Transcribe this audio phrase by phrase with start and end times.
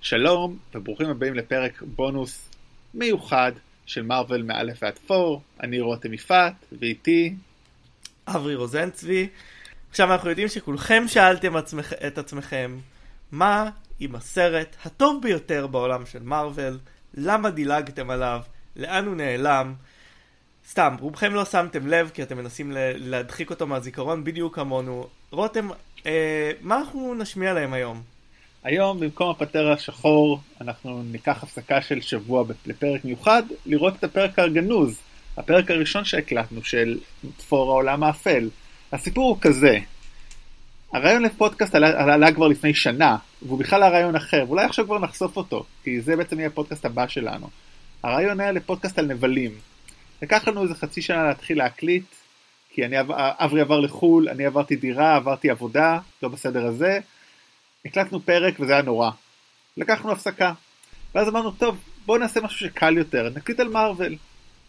[0.00, 2.48] שלום וברוכים הבאים לפרק בונוס
[2.94, 3.52] מיוחד
[3.86, 7.34] של מארוול מאלף ועד פור, אני רותם יפעת ואיתי
[8.28, 9.28] אברי רוזנצבי.
[9.90, 11.92] עכשיו אנחנו יודעים שכולכם שאלתם עצמכ...
[11.92, 12.78] את עצמכם
[13.32, 16.78] מה עם הסרט הטוב ביותר בעולם של מארוול,
[17.14, 18.40] למה דילגתם עליו,
[18.76, 19.74] לאן הוא נעלם.
[20.68, 25.06] סתם, רובכם לא שמתם לב כי אתם מנסים להדחיק אותו מהזיכרון בדיוק כמונו.
[25.30, 25.68] רותם,
[26.06, 28.02] אה, מה אנחנו נשמיע להם היום?
[28.64, 35.00] היום במקום הפטר השחור אנחנו ניקח הפסקה של שבוע לפרק מיוחד לראות את הפרק הגנוז,
[35.36, 36.98] הפרק הראשון שהקלטנו של
[37.48, 38.48] פור העולם האפל.
[38.92, 39.78] הסיפור הוא כזה,
[40.92, 45.36] הרעיון לפודקאסט עלה, עלה כבר לפני שנה, והוא בכלל הרעיון אחר, ואולי עכשיו כבר נחשוף
[45.36, 47.48] אותו, כי זה בעצם יהיה הפודקאסט הבא שלנו.
[48.02, 49.50] הרעיון היה לפודקאסט על נבלים.
[50.22, 52.04] לקח לנו איזה חצי שנה להתחיל להקליט,
[52.70, 57.00] כי אני, אברי עבר לחו"ל, אני עברתי דירה, עברתי עבודה, לא בסדר הזה.
[57.84, 59.10] הקלטנו פרק וזה היה נורא.
[59.76, 60.52] לקחנו הפסקה.
[61.14, 61.76] ואז אמרנו, טוב,
[62.06, 64.16] בואו נעשה משהו שקל יותר, נקליט על מארוול.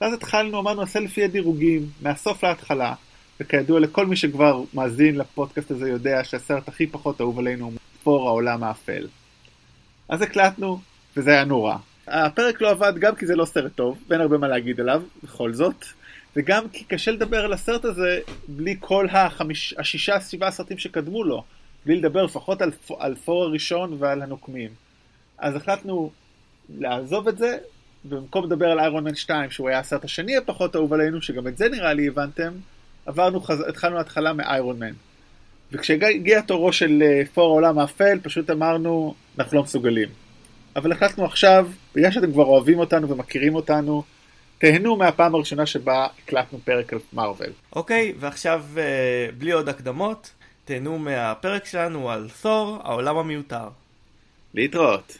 [0.01, 2.93] ואז התחלנו, אמרנו, נעשה לפי הדירוגים, מהסוף להתחלה.
[3.39, 8.27] וכידוע לכל מי שכבר מאזין לפודקאסט הזה יודע שהסרט הכי פחות אהוב עלינו הוא פור
[8.27, 9.07] העולם האפל.
[10.09, 10.79] אז הקלטנו,
[11.17, 11.75] וזה היה נורא.
[12.07, 15.53] הפרק לא עבד גם כי זה לא סרט טוב, ואין הרבה מה להגיד עליו, בכל
[15.53, 15.85] זאת.
[16.35, 21.43] וגם כי קשה לדבר על הסרט הזה בלי כל החמיש, השישה, שבעה סרטים שקדמו לו.
[21.85, 24.69] בלי לדבר לפחות על, על פור הראשון ועל הנוקמים.
[25.37, 26.11] אז החלטנו
[26.69, 27.57] לעזוב את זה,
[28.05, 31.57] ובמקום לדבר על איירון מן 2, שהוא היה הסרט השני הפחות אהוב עלינו, שגם את
[31.57, 32.53] זה נראה לי הבנתם,
[33.05, 33.59] עברנו, חז...
[33.69, 34.93] התחלנו להתחלה מאיירון מן.
[35.71, 40.09] וכשהגיע תורו של אה, פור העולם האפל, פשוט אמרנו, אנחנו לא מסוגלים.
[40.75, 44.03] אבל החלטנו עכשיו, בגלל שאתם כבר אוהבים אותנו ומכירים אותנו,
[44.57, 47.49] תהנו מהפעם הראשונה שבה הקלטנו פרק על מארוול.
[47.75, 50.31] אוקיי, ועכשיו אה, בלי עוד הקדמות,
[50.71, 53.69] תהנו מהפרק שלנו על תור, העולם המיותר.
[54.53, 55.17] להתראות.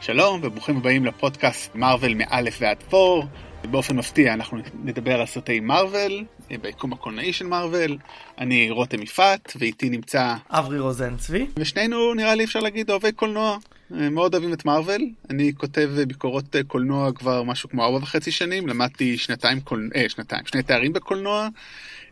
[0.00, 3.24] שלום וברוכים הבאים לפודקאסט מארוול מאלף ועד פור.
[3.64, 6.24] באופן מפתיע אנחנו נדבר על סרטי מארוול,
[6.60, 7.98] ביקום הקולנועי של מארוול.
[8.38, 10.34] אני רותם יפעת, ואיתי נמצא...
[10.50, 11.46] אברי רוזן צבי.
[11.56, 13.58] ושנינו נראה לי אפשר להגיד אוהבי קולנוע.
[13.90, 15.02] מאוד אוהבים את מארוול.
[15.30, 20.42] אני כותב ביקורות קולנוע כבר משהו כמו ארבע וחצי שנים, למדתי שנתיים קולנוע, אה, שנתיים,
[20.46, 21.48] שני תארים בקולנוע.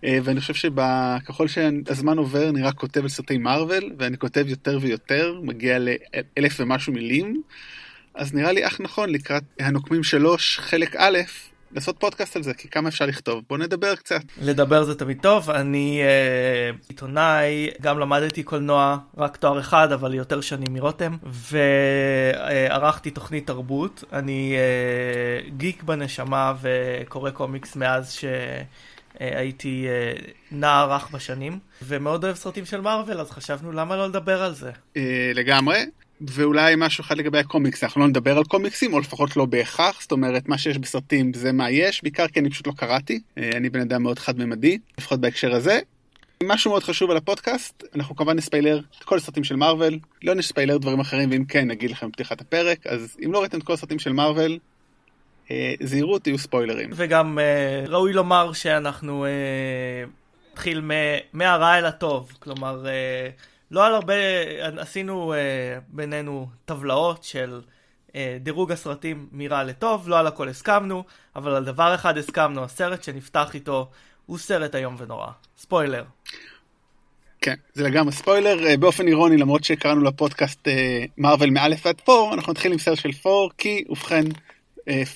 [0.03, 5.41] ואני חושב שככל שהזמן עובר אני רק כותב על סרטי מארוול ואני כותב יותר ויותר
[5.42, 7.42] מגיע לאלף ומשהו מילים
[8.18, 11.18] אז נראה לי אך נכון לקראת הנוקמים שלוש חלק א',
[11.72, 13.44] לעשות פודקאסט על זה, כי כמה אפשר לכתוב.
[13.48, 14.20] בוא נדבר קצת.
[14.42, 20.40] לדבר זה תמיד טוב, אני אה, עיתונאי, גם למדתי קולנוע, רק תואר אחד, אבל יותר
[20.40, 24.04] שנים מרותם, וערכתי תוכנית תרבות.
[24.12, 28.24] אני אה, גיק בנשמה וקורא קומיקס מאז ש...
[29.20, 30.12] הייתי אה,
[30.50, 34.70] נער רך בשנים, ומאוד אוהב סרטים של מארוול, אז חשבנו למה לא לדבר על זה.
[34.96, 35.78] אה, לגמרי.
[36.20, 40.12] ואולי משהו אחד לגבי הקומיקס, אנחנו לא נדבר על קומיקסים, או לפחות לא בהכרח, זאת
[40.12, 43.70] אומרת, מה שיש בסרטים זה מה יש, בעיקר כי אני פשוט לא קראתי, אה, אני
[43.70, 45.80] בן אדם מאוד חד-ממדי, לפחות בהקשר הזה.
[46.42, 50.78] משהו מאוד חשוב על הפודקאסט, אנחנו כמובן נספיילר את כל הסרטים של מארוול, לא נספיילר
[50.78, 53.98] דברים אחרים, ואם כן, נגיד לכם בפתיחת הפרק, אז אם לא ראיתם את כל הסרטים
[53.98, 54.58] של מארוול,
[55.50, 56.90] אה, זהירות, יהיו ספוילרים.
[56.92, 59.26] וגם אה, ראוי לומר שאנחנו
[60.52, 60.80] נתחיל
[61.32, 62.86] מהרע אל הטוב, כלומר...
[63.70, 64.14] לא על הרבה,
[64.78, 65.38] עשינו אה,
[65.88, 67.60] בינינו טבלאות של
[68.14, 71.04] אה, דירוג הסרטים מרע לטוב, לא על הכל הסכמנו,
[71.36, 73.90] אבל על דבר אחד הסכמנו, הסרט שנפתח איתו
[74.26, 75.30] הוא סרט איום ונורא.
[75.58, 76.04] ספוילר.
[77.40, 80.68] כן, זה לגמרי ספוילר, אה, באופן אירוני למרות שקראנו לפודקאסט
[81.18, 84.24] מארוול מאלף ועד תור, אנחנו נתחיל עם סרט של תור, כי ובכן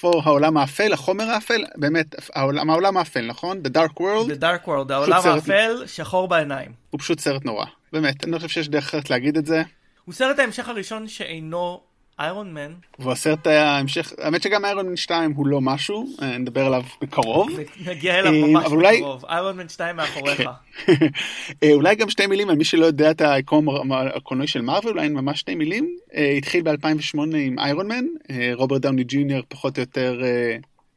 [0.00, 3.62] תור העולם האפל, החומר האפל, באמת, העולם, העולם האפל, נכון?
[3.64, 4.30] The Dark World.
[4.30, 6.72] The Dark World, העולם האפל, שחור בעיניים.
[6.91, 7.64] הוא פשוט סרט נורא.
[7.92, 9.62] באמת, אני לא חושב שיש דרך אחרת להגיד את זה.
[10.04, 11.80] הוא סרט ההמשך הראשון שאינו
[12.19, 12.72] איירון מן.
[12.98, 17.50] והוא הסרט ההמשך, האמת שגם איירון מן 2 הוא לא משהו, אה, נדבר עליו בקרוב.
[17.91, 18.65] נגיע אליו אה, ממש
[18.97, 20.42] בקרוב, איירון מן 2 מאחוריך.
[21.62, 25.09] אה, אולי גם שתי מילים על מי שלא יודע את היקום הקולנועי של מארוול, אולי
[25.09, 25.97] ממש שתי מילים.
[26.39, 28.04] התחיל ב-2008 עם איירון מן,
[28.54, 30.21] רוברט דאוני ג'וניור פחות או יותר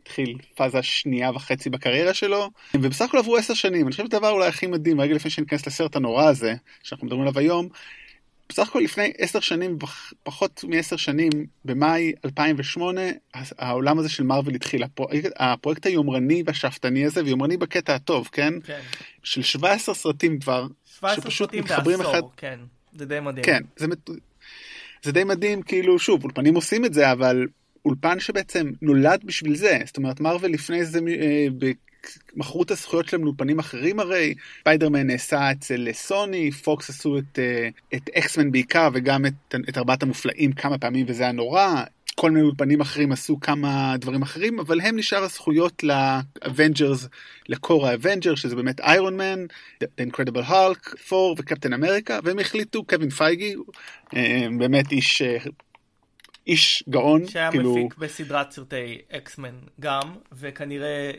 [0.05, 3.81] התחיל פאזה שנייה וחצי בקריירה שלו, ובסך הכל עברו עשר שנים.
[3.81, 6.53] אני חושב שהדבר אולי הכי מדהים, רגע לפני שניכנס לסרט הנורא הזה,
[6.83, 7.69] שאנחנו מדברים עליו היום,
[8.49, 9.77] בסך הכל לפני עשר שנים,
[10.23, 11.29] פחות מעשר שנים,
[11.65, 13.01] במאי 2008,
[13.57, 14.83] העולם הזה של מארוול התחיל.
[14.83, 18.53] הפרויקט, הפרויקט היומרני והשאפתני הזה, ויומרני בקטע הטוב, כן?
[18.63, 18.79] כן.
[19.23, 22.21] של 17 סרטים כבר, 17 סרטים בעשור, אחד...
[22.37, 22.59] כן.
[22.93, 23.45] זה די מדהים.
[23.45, 23.87] כן, זה,
[25.03, 27.47] זה די מדהים, כאילו, שוב, אולפנים עושים את זה, אבל
[27.85, 31.47] אולפן שבעצם נולד בשביל זה, זאת אומרת מארוול לפני זה אה,
[32.35, 37.69] מכרו את הזכויות שלהם לאולפנים אחרים הרי, ספיידרמן נעשה אצל סוני, פוקס עשו את, אה,
[37.95, 41.83] את אקס-מן בעיקר וגם את, את ארבעת המופלאים כמה פעמים וזה היה נורא,
[42.15, 47.07] כל מיני אולפנים אחרים עשו כמה דברים אחרים, אבל הם נשאר הזכויות לאבנג'רס,
[47.49, 49.45] ל core האבנג'ר, שזה באמת איירון מן,
[49.83, 53.55] Incredible Hulk, תור וקפטן אמריקה, והם החליטו, קווין פייגי,
[54.15, 55.21] אה, באמת איש
[56.47, 57.27] איש גאון.
[57.27, 57.75] שהיה כאילו...
[57.75, 61.11] מפיק בסדרת סרטי אקסמן גם, וכנראה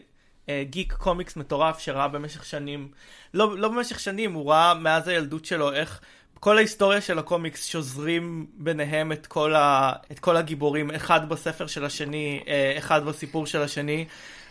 [0.49, 2.89] אה, גיק קומיקס מטורף שראה במשך שנים,
[3.35, 6.01] לא, לא במשך שנים, הוא ראה מאז הילדות שלו איך
[6.41, 11.85] כל ההיסטוריה של הקומיקס שוזרים ביניהם את כל, ה, את כל הגיבורים, אחד בספר של
[11.85, 14.07] השני, אה, אחד בסיפור של השני.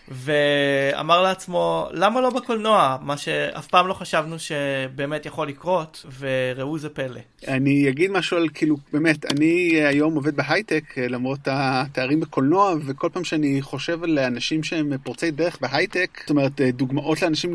[0.07, 2.97] ואמר לעצמו, למה לא בקולנוע?
[3.01, 7.19] מה שאף פעם לא חשבנו שבאמת יכול לקרות, וראו זה פלא.
[7.47, 13.23] אני אגיד משהו על, כאילו, באמת, אני היום עובד בהייטק, למרות התארים בקולנוע, וכל פעם
[13.23, 17.53] שאני חושב על אנשים שהם פורצי דרך בהייטק, זאת אומרת, דוגמאות לאנשים,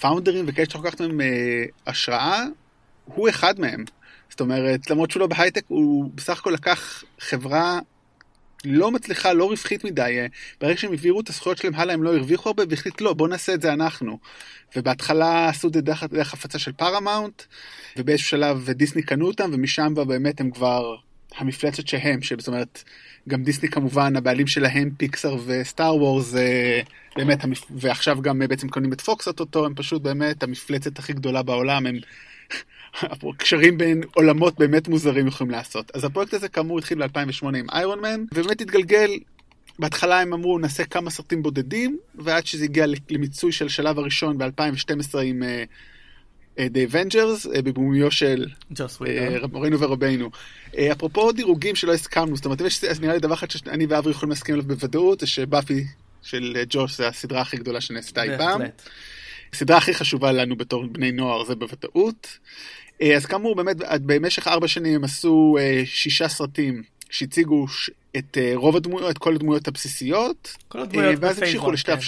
[0.00, 2.44] פאונדרים וכאלה שאתה לוקחת מהם אה, השראה,
[3.04, 3.84] הוא אחד מהם.
[4.30, 7.78] זאת אומרת, למרות שהוא לא בהייטק, הוא בסך הכל לקח חברה
[8.64, 10.02] לא מצליחה, לא רווחית מדי.
[10.02, 10.26] אה,
[10.60, 13.54] ברגע שהם העבירו את הזכויות שלהם הלאה, הם לא הרוויחו הרבה, והחליט לא, בוא נעשה
[13.54, 14.18] את זה אנחנו.
[14.76, 17.42] ובהתחלה עשו את זה דרך, דרך הפצה של פרמאונט,
[17.96, 20.96] ובאיזשהו שלב דיסני קנו אותם, ומשם באמת הם כבר
[21.36, 22.82] המפלצת שהם, זאת אומרת,
[23.28, 26.34] גם דיסני כמובן, הבעלים שלהם, פיקסר וסטאר וורס,
[27.16, 31.86] באמת, ועכשיו גם בעצם קונים את פוקס אוטוטו, הם פשוט באמת המפלצת הכי גדולה בעולם,
[31.86, 31.96] הם
[33.36, 35.90] קשרים בין עולמות באמת מוזרים יכולים לעשות.
[35.94, 39.10] אז הפרויקט הזה כאמור התחיל ב-2008 עם איירון מן, ובאמת התגלגל,
[39.78, 45.18] בהתחלה הם אמרו נעשה כמה סרטים בודדים, ועד שזה הגיע למיצוי של השלב הראשון ב-2012
[45.24, 48.46] עם uh, The Avengers, uh, בבומיו של
[49.52, 50.30] מורינו ורבינו.
[50.72, 54.30] Uh, אפרופו דירוגים שלא הסכמנו, זאת אומרת, יש נראה לי דבר אחד שאני ואברי יכולים
[54.30, 55.84] להסכים עליו בוודאות, זה שבאפי
[56.22, 58.60] של ג'וש זה הסדרה הכי גדולה שנעשתה אי פעם.
[59.52, 62.38] הסדרה הכי חשובה לנו בתור בני נוער זה בוודאות.
[63.02, 63.76] אה, אז כאמור, באמת,
[64.06, 67.66] במשך ארבע שנים הם עשו אה, שישה סרטים שהציגו
[68.16, 70.56] את אה, רוב הדמויות, את כל הדמויות הבסיסיות.
[70.68, 71.98] כל הדמויות בפייסבוק, כן.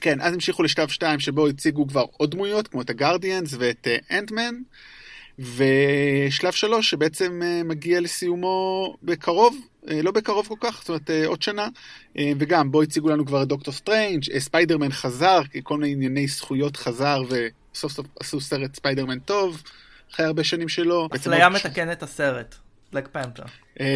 [0.00, 3.88] כן, אז המשיכו לשלב 2 שבו הציגו כבר עוד דמויות, כמו את ה Guardians ואת
[4.10, 4.54] אנט-מן.
[5.38, 11.68] ושלב 3 שבעצם מגיע לסיומו בקרוב, לא בקרוב כל כך, זאת אומרת עוד שנה,
[12.18, 17.22] וגם בו הציגו לנו כבר את דוקטור סטריינג', ספיידרמן חזר, כל מיני ענייני זכויות חזר
[17.74, 19.62] סוף סוף עשו סרט ספיידרמן טוב,
[20.12, 21.08] אחרי הרבה שנים שלו.
[21.14, 22.54] אפליה מתקנת הסרט,
[22.92, 23.44] בלק פנתר.
[23.80, 23.94] אה,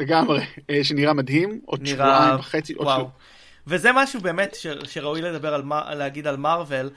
[0.00, 3.08] לגמרי, אה, שנראה מדהים, עוד שבועיים וחצי, עוד שבועיים.
[3.66, 5.62] וזה משהו באמת ש, שראוי לדבר על,
[5.94, 6.90] להגיד על מארוול.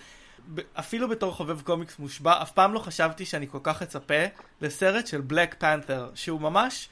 [0.73, 4.23] אפילו בתור חובב קומיקס מושבע, אף פעם לא חשבתי שאני כל כך אצפה
[4.61, 6.89] לסרט של בלק פנת'ר, שהוא ממש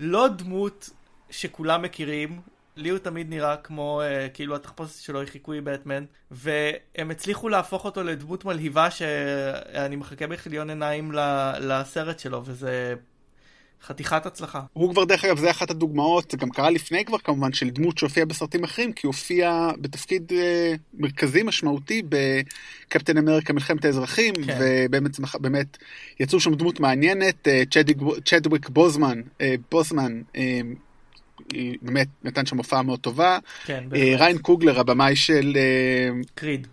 [0.00, 0.90] לא דמות
[1.30, 2.40] שכולם מכירים,
[2.78, 7.84] לי הוא תמיד נראה כמו uh, כאילו התחפושת שלו היא חיקוי בטמן והם הצליחו להפוך
[7.84, 11.12] אותו לדמות מלהיבה שאני מחכה בכליון עיניים
[11.60, 12.94] לסרט שלו וזה
[13.82, 14.62] חתיכת הצלחה.
[14.72, 17.98] הוא כבר דרך אגב זה אחת הדוגמאות זה גם קרה לפני כבר כמובן של דמות
[17.98, 24.58] שהופיע בסרטים אחרים כי הופיע בתפקיד uh, מרכזי משמעותי בקפטן אמריקה מלחמת האזרחים כן.
[24.60, 25.10] ובאמת
[25.40, 25.78] באמת
[26.20, 27.80] יצאו שם דמות מעניינת uh,
[28.24, 30.20] צ'דוויק בוזמן uh, בוזמן
[31.40, 33.38] uh, באמת נתן שם הופעה מאוד טובה.
[33.66, 35.56] כן, אה, ריין קוגלר, הבמאי של...
[35.56, 36.66] אה, קריד.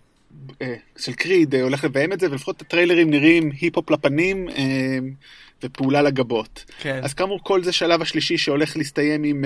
[0.62, 4.48] אה, של קריד, הולך לביים את זה, ולפחות הטריילרים נראים היפ-הופ לפנים
[5.62, 6.64] ופעולה לגבות.
[6.80, 7.00] כן.
[7.02, 9.44] אז כאמור, כל זה שלב השלישי שהולך להסתיים עם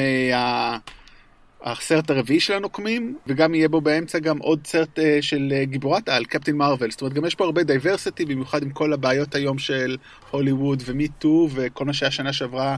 [1.62, 6.56] הסרט הרביעי של הנוקמים, וגם יהיה בו באמצע גם עוד סרט של גיבורת על, קפטין
[6.56, 6.90] מרוויל.
[6.90, 9.96] זאת אומרת, גם יש פה הרבה דייברסיטי, במיוחד עם כל הבעיות היום של
[10.30, 12.76] הוליווד ומי טו, וכל מה שהיה שנה שעברה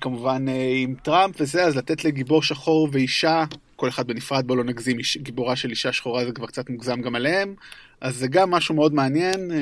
[0.00, 3.44] כמובן אה, עם טראמפ וזה, אז לתת לגיבור שחור ואישה,
[3.76, 7.14] כל אחד בנפרד, בוא לא נגזים, גיבורה של אישה שחורה זה כבר קצת מוגזם גם
[7.14, 7.54] עליהם,
[8.00, 9.50] אז זה גם משהו מאוד מעניין.
[9.50, 9.56] אה,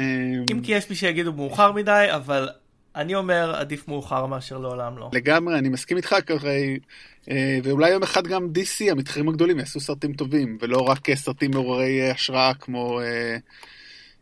[0.53, 2.49] אם כי יש מי שיגידו מאוחר מדי, אבל
[2.97, 5.11] אני אומר עדיף מאוחר מאשר לעולם לא.
[5.13, 6.79] לגמרי, אני מסכים איתך, כרי,
[7.63, 12.55] ואולי יום אחד גם DC, המתחרים הגדולים, יעשו סרטים טובים, ולא רק סרטים מעוררי השראה
[12.55, 13.01] כמו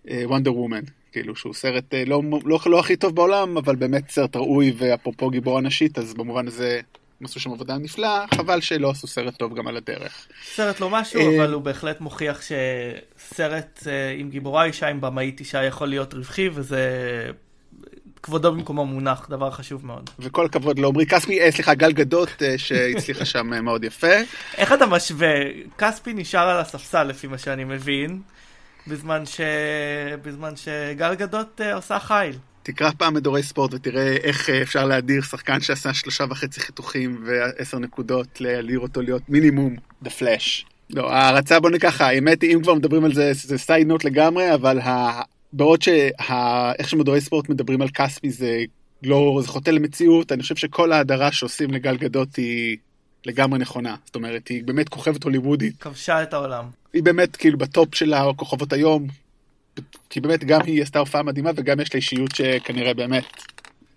[0.04, 0.82] וונדר וומן.
[1.12, 5.30] כאילו שהוא סרט אה, לא, לא, לא הכי טוב בעולם, אבל באמת סרט ראוי, ואפרופו
[5.30, 6.80] גיבורה נשית, אז במובן הזה
[7.20, 10.26] הם עשו שם עבודה נפלאה, חבל שלא עשו סרט טוב גם על הדרך.
[10.54, 15.40] סרט לא משהו, אה, אבל הוא בהחלט מוכיח שסרט אה, עם גיבורה אישה, עם במאית
[15.40, 16.80] אישה, יכול להיות רווחי, וזה
[18.22, 20.10] כבודו במקומו מונח, דבר חשוב מאוד.
[20.18, 24.16] וכל הכבוד לעומרי כספי, סליחה, גל גדות, שהצליחה שם מאוד יפה.
[24.58, 25.34] איך אתה משווה?
[25.78, 28.20] כספי נשאר על הספסל לפי מה שאני מבין.
[28.86, 29.40] בזמן, ש...
[30.22, 32.38] בזמן שגל גדות uh, עושה חיל.
[32.62, 37.78] תקרא פעם מדורי ספורט ותראה איך אה, אפשר להדיר שחקן שעשה שלושה וחצי חיתוכים ועשר
[37.78, 40.64] נקודות, להדיר אותו להיות מינימום The Flash.
[40.90, 44.54] לא, ההרצה בוא ניקח, האמת היא, אם כבר מדברים על זה, זה סייד נוט לגמרי,
[44.54, 45.20] אבל ה...
[45.52, 48.58] בעוד שאיך שמדורי ספורט מדברים על כספי זה
[49.02, 52.76] לא, זה חוטא למציאות, אני חושב שכל ההדרה שעושים לגל גדות היא
[53.26, 53.96] לגמרי נכונה.
[54.06, 55.82] זאת אומרת, היא באמת כוכבת הוליוודית.
[55.82, 56.64] כבשה את העולם.
[56.92, 59.06] היא באמת כאילו בטופ של הכוכבות היום,
[60.10, 63.24] כי באמת גם היא עשתה הופעה מדהימה וגם יש לה אישיות שכנראה באמת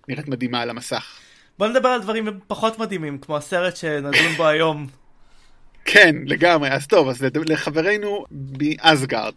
[0.08, 1.06] נראית מדהימה על המסך.
[1.60, 4.88] בוא נדבר על דברים פחות מדהימים, כמו הסרט שנדון בו היום.
[5.86, 6.72] כן, לגמרי.
[6.72, 8.26] אז טוב, אז לחברינו
[8.60, 9.34] מאסגרד.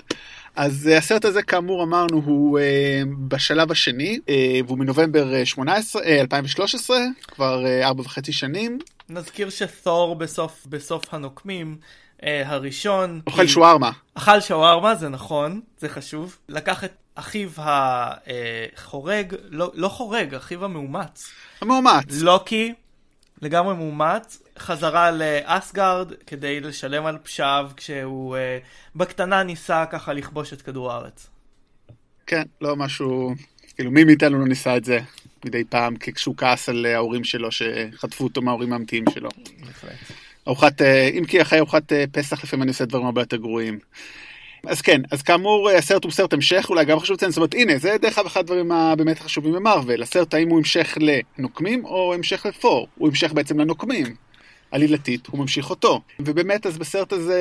[0.56, 6.20] אז אה, הסרט הזה כאמור אמרנו הוא אה, בשלב השני אה, והוא מנובמבר 18, אה,
[6.20, 8.78] 2013 כבר אה, ארבע וחצי שנים.
[9.08, 11.78] נזכיר שתור בסוף, בסוף הנוקמים
[12.22, 13.20] אה, הראשון.
[13.26, 13.48] אוכל כי...
[13.48, 13.90] שווארמה.
[14.14, 16.38] אכל שווארמה, זה נכון, זה חשוב.
[16.48, 21.30] לקח את אחיו החורג, לא, לא חורג, אחיו המאומץ.
[21.60, 22.04] המאומץ.
[22.20, 22.74] לוקי,
[23.42, 28.58] לגמרי מאומץ, חזרה לאסגרד כדי לשלם על פשעיו כשהוא אה,
[28.96, 31.26] בקטנה ניסה ככה לכבוש את כדור הארץ.
[32.26, 33.34] כן, לא משהו,
[33.76, 34.98] כאילו מי מאיתנו לא ניסה את זה
[35.44, 39.28] מדי פעם כשהוא כעס על ההורים שלו שחטפו אותו מההורים האמיתיים שלו.
[40.48, 43.78] ארוחת, אה, אם כי אחרי ארוחת אה, פסח לפעמים אני עושה דברים הרבה יותר גרועים.
[44.66, 47.78] אז כן, אז כאמור הסרט הוא סרט המשך, אולי גם חשוב לציין, זאת אומרת הנה
[47.78, 50.98] זה דרך אגב אחד הדברים הבאמת חשובים במרוויל, הסרט האם הוא המשך
[51.38, 54.14] לנוקמים או המשך לפור, הוא המשך בעצם לנוקמים.
[54.70, 56.00] עלילתית, הוא ממשיך אותו.
[56.20, 57.40] ובאמת, אז בסרט הזה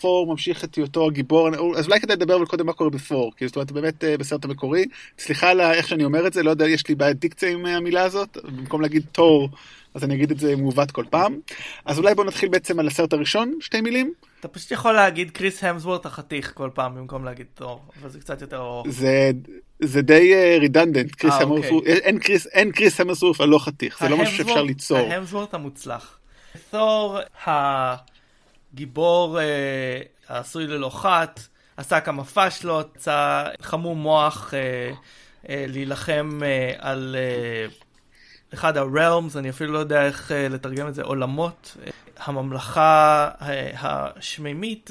[0.00, 3.56] פור ממשיך את היותו הגיבור, אז אולי כדאי לדבר קודם מה קורה בפור, כי זאת
[3.56, 4.84] אומרת, באמת אה, בסרט המקורי,
[5.18, 8.02] סליחה על איך שאני אומר את זה, לא יודע, יש לי בעיית דיקציה עם המילה
[8.02, 9.48] הזאת, במקום להגיד תור,
[9.94, 11.38] אז אני אגיד את זה מעוות כל פעם.
[11.84, 14.12] אז אולי בוא נתחיל בעצם על הסרט הראשון, שתי מילים.
[14.40, 18.40] אתה פשוט יכול להגיד קריס המסוורט החתיך כל פעם במקום להגיד תור, אבל זה קצת
[18.40, 18.86] יותר ארוך.
[18.90, 19.30] זה,
[19.80, 21.70] זה די רידנדנט, uh, קריס אוקיי.
[21.86, 24.98] אין קריס, אין קריס המסוורט הלא חתיך, זה לא משהו שאפשר ליצור.
[24.98, 26.18] ההמסוורט המוצלח.
[26.70, 31.40] תור הגיבור אה, העשוי ללא חת,
[31.76, 34.90] עשה כמה פאשלות, יצא חמום מוח אה,
[35.48, 36.40] אה, להילחם
[36.78, 37.16] על
[38.54, 41.76] אחד ה-realms, אני אפילו לא יודע איך לתרגם את זה, עולמות,
[42.16, 43.30] הממלכה
[43.80, 44.90] השמימית,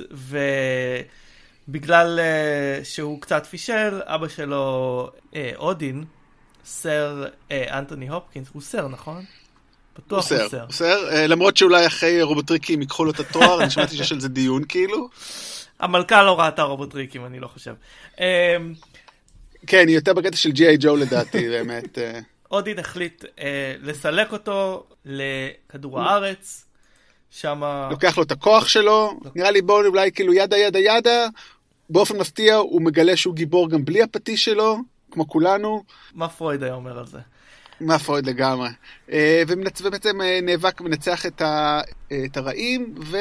[1.67, 5.09] ובגלל אה, שהוא קצת פישל, אבא שלו,
[5.55, 6.05] אודין,
[6.65, 9.25] סר אה, אנטוני הופקינס, הוא סר, נכון?
[9.97, 10.65] בטוח הוא סר.
[10.71, 14.29] סר, אה, למרות שאולי אחרי רובוטריקים ייקחו לו את התואר, אני שמעתי שיש על זה
[14.29, 15.09] דיון כאילו.
[15.79, 17.73] המלכה לא ראתה רובוטריקים, אני לא חושב.
[18.19, 18.25] אמ,
[19.67, 21.97] כן, היא יותר בקטע של ג'י.איי ג'ו לדעתי, באמת.
[21.97, 22.19] אה.
[22.51, 26.65] אודין החליט אה, לסלק אותו לכדור הארץ,
[27.31, 27.87] שמה...
[27.91, 31.27] לוקח לו את הכוח שלו, נראה לי בואו אולי כאילו ידה ידה ידה,
[31.89, 34.77] באופן מפתיע הוא מגלה שהוא גיבור גם בלי הפטיש שלו,
[35.11, 35.83] כמו כולנו.
[36.13, 37.19] מה פרויד היה אומר על זה?
[37.81, 38.69] מה פרויד לגמרי.
[39.11, 39.43] אה,
[39.81, 43.17] ובעצם אה, נאבק, מנצח את, ה, אה, את הרעים, ו...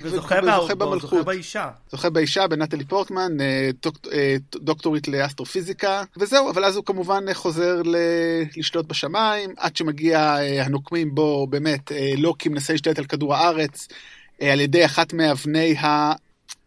[0.00, 1.10] וזוכה במלכות.
[1.10, 1.70] זוכה באישה.
[1.90, 3.32] זוכה באישה, בנטלי פורטמן,
[3.82, 3.98] דוק,
[4.56, 7.96] דוקטורית לאסטרופיזיקה, וזהו, אבל אז הוא כמובן חוזר ל...
[8.56, 13.88] לשלוט בשמיים, עד שמגיע הנוקמים בו, באמת, לוקי מנסה להשתלט על כדור הארץ,
[14.40, 16.12] על ידי אחת מאבני ה...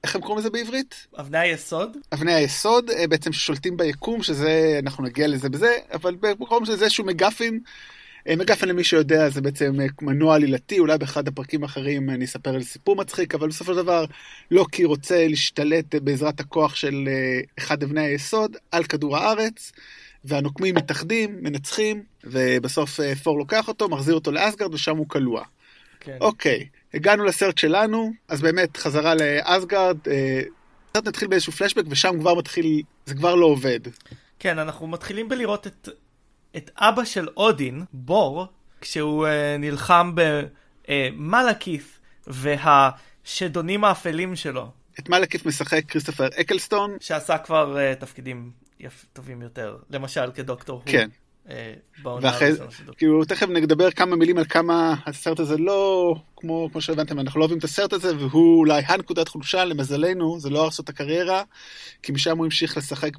[0.04, 1.08] איך הם קוראים לזה בעברית?
[1.20, 1.98] אבני היסוד?
[2.14, 7.06] אבני היסוד, אה, בעצם ששולטים ביקום, שזה, אנחנו נגיע לזה בזה, אבל במקום שזה איזשהו
[7.06, 7.60] מגפין,
[8.28, 12.56] אה, מגפין למי שיודע זה בעצם אה, מנוע עלילתי, אולי באחד הפרקים האחרים אני אספר
[12.56, 14.06] על סיפור מצחיק, אבל בסופו של דבר
[14.52, 17.10] לוקי רוצה להשתלט בעזרת הכוח של
[17.60, 19.72] אחד אבני היסוד על כדור הארץ,
[20.26, 25.42] והנוקמים מתאחדים, מנצחים, ובסוף פור לוקח אותו, מחזיר אותו לאסגרד ושם הוא כלוא.
[26.00, 26.18] כן.
[26.22, 26.68] אוקיי.
[26.94, 30.42] הגענו לסרט שלנו, אז באמת חזרה לאסגרד, אה,
[30.92, 33.80] קצת נתחיל באיזשהו פלשבק ושם כבר מתחיל, זה כבר לא עובד.
[34.40, 35.90] כן, אנחנו מתחילים בלראות את,
[36.58, 38.48] את אבא של אודין, בור,
[38.82, 39.30] כשהוא uh,
[39.60, 40.16] נלחם
[40.88, 44.72] במלאקיף uh, והשדונים האפלים שלו.
[45.00, 46.98] את מלאקיף משחק כריסטופר אקלסטון.
[47.00, 50.82] שעשה כבר uh, תפקידים יפ, טובים יותר, למשל כדוקטור.
[50.86, 51.10] כן.
[51.50, 51.74] אה,
[52.22, 52.52] ואחרי,
[52.98, 57.44] כאילו תכף נדבר כמה מילים על כמה הסרט הזה לא, כמו, כמו שהבנתם, אנחנו לא
[57.44, 61.44] אוהבים את הסרט הזה, והוא אולי הנקודת חולשה, למזלנו, זה לא הרס את הקריירה,
[62.04, 63.12] כי משם הוא המשיך לשחק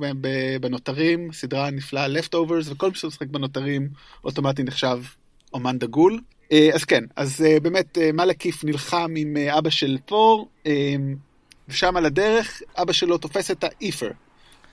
[0.61, 3.89] בנותרים, סדרה נפלאה Leftovers, וכל מי שמשחק בנותרים
[4.25, 4.99] אוטומטי נחשב
[5.55, 6.21] אומן דגול.
[6.53, 10.49] אה, אז כן, אז אה, באמת מלאקיף נלחם עם אבא של פור,
[11.69, 14.11] ושם על הדרך אבא שלו תופס את האיפר.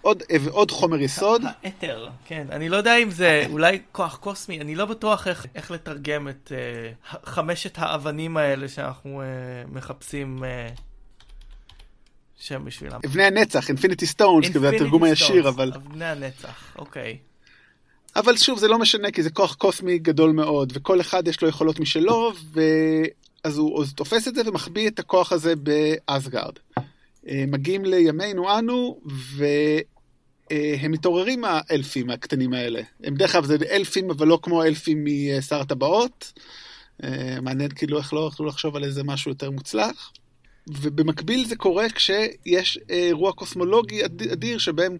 [0.06, 1.42] עוד, עוד חומר יסוד.
[1.64, 2.48] האית'ר, כן.
[2.52, 6.52] אני לא יודע אם זה אולי כוח קוסמי, אני לא בטוח איך, איך לתרגם את
[6.52, 10.80] uh, חמשת האבנים האלה שאנחנו uh, מחפשים uh,
[12.38, 13.00] שם בשבילם.
[13.06, 15.72] אבני הנצח, infinity stones, זה התרגום הישיר, אבל...
[15.76, 17.18] אבני הנצח, אוקיי.
[18.16, 21.48] אבל שוב, זה לא משנה, כי זה כוח קוסמי גדול מאוד, וכל אחד יש לו
[21.48, 26.54] יכולות משלו, ואז הוא אז תופס את זה ומחביא את הכוח הזה באסגרד.
[27.30, 29.00] אה, מגיעים לימינו אנו,
[30.52, 32.82] והם מתעוררים האלפים הקטנים האלה.
[33.04, 36.34] הם דרך אגב זה אלפים, אבל לא כמו אלפים משר הטבעות.
[37.04, 40.12] אה, מעניין כאילו איך לא יכלו לחשוב על איזה משהו יותר מוצלח.
[40.68, 44.98] ובמקביל זה קורה כשיש אה, אירוע קוסמולוגי אדיר שבהם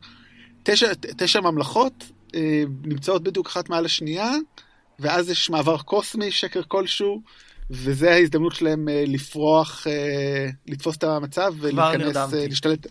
[0.64, 1.94] תשע, תשע ממלכות
[2.36, 4.32] אה, נמצאות בדיוק אחת מעל השנייה,
[5.00, 7.22] ואז יש מעבר קוסמי, שקר כלשהו,
[7.70, 12.88] וזה ההזדמנות שלהם אה, לפרוח, אה, לתפוס את המצב ולהיכנס, להשתלט.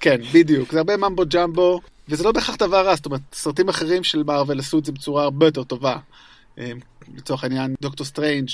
[0.00, 4.04] כן, בדיוק, זה הרבה mumbo jumbo, וזה לא בהכרח דבר רע, זאת אומרת, סרטים אחרים
[4.04, 5.96] של מארוול עשו את זה בצורה הרבה יותר טובה.
[7.14, 8.48] לצורך העניין, דוקטור סטרנג'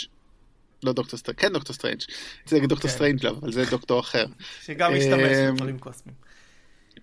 [0.82, 2.00] לא דוקטור סטרנג', כן דוקטור סטרנג',
[2.46, 2.96] זה דוקטור כן.
[2.96, 4.26] סטרנג' לא, אבל זה דוקטור אחר.
[4.62, 6.28] שגם משתמש בדברים קוסמיים.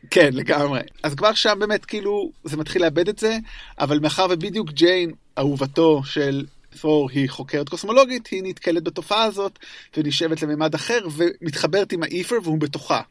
[0.09, 0.79] כן, לגמרי.
[1.03, 3.37] אז כבר שם באמת כאילו זה מתחיל לאבד את זה,
[3.79, 6.45] אבל מאחר ובדיוק ג'יין, אהובתו של
[6.81, 9.59] פור היא חוקרת קוסמולוגית, היא נתקלת בתופעה הזאת,
[9.97, 13.01] ונשאבת לממד אחר, ומתחברת עם האיפר והוא בתוכה.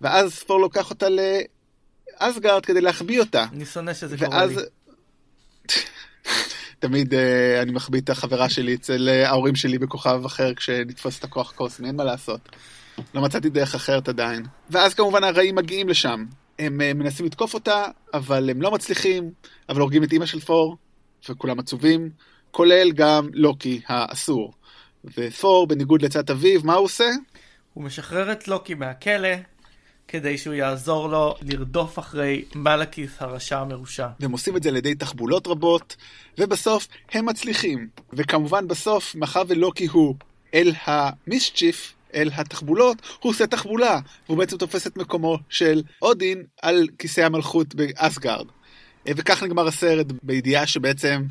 [0.00, 1.06] ואז פור לוקח אותה
[2.20, 3.46] לאסגרד כדי להחביא אותה.
[3.52, 4.54] אני שונא שזה קורה לי.
[6.78, 7.16] תמיד uh,
[7.62, 11.88] אני מחביא את החברה שלי אצל uh, ההורים שלי בכוכב אחר כשנתפוס את הכוח קוסמי,
[11.88, 12.48] אין מה לעשות.
[13.14, 14.46] לא מצאתי דרך אחרת עדיין.
[14.70, 16.24] ואז כמובן הרעים מגיעים לשם.
[16.58, 19.30] הם uh, מנסים לתקוף אותה, אבל הם לא מצליחים,
[19.68, 20.76] אבל הורגים את אימא של פור,
[21.28, 22.10] וכולם עצובים,
[22.50, 24.52] כולל גם לוקי האסור.
[25.04, 27.10] ופור, בניגוד לצד אביו, מה הוא עושה?
[27.74, 29.28] הוא משחרר את לוקי מהכלא,
[30.10, 34.08] כדי שהוא יעזור לו לרדוף אחרי מלאקיס הרשע המרושע.
[34.20, 35.96] והם עושים את זה על ידי תחבולות רבות,
[36.38, 37.88] ובסוף הם מצליחים.
[38.12, 40.14] וכמובן בסוף, מאחר ולוקי הוא
[40.54, 46.88] אל המיסצ'יף, אל התחבולות, הוא עושה תחבולה, והוא בעצם תופס את מקומו של אודין על
[46.98, 48.46] כיסא המלכות באסגרד.
[49.08, 51.22] וכך נגמר הסרט בידיעה שבעצם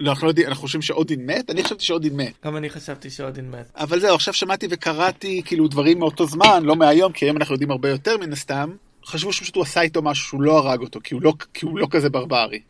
[0.00, 1.50] לא, אנחנו לא יודעים, אנחנו חושבים שאודין מת?
[1.50, 2.32] אני חשבתי שאודין מת.
[2.44, 3.72] גם אני חשבתי שאודין מת.
[3.76, 7.70] אבל זהו, עכשיו שמעתי וקראתי כאילו דברים מאותו זמן, לא מהיום, כי היום אנחנו יודעים
[7.70, 8.70] הרבה יותר מן הסתם.
[9.06, 11.78] חשבו שפשוט הוא עשה איתו משהו שהוא לא הרג אותו, כי הוא לא, כי הוא
[11.78, 12.60] לא כזה ברברי.